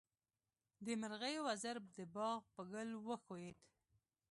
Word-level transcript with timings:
د 0.85 0.87
مرغۍ 1.01 1.35
وزر 1.47 1.75
د 1.97 1.99
باغ 2.15 2.37
په 2.53 2.61
ګل 2.71 2.89
وښویېد. 3.07 3.57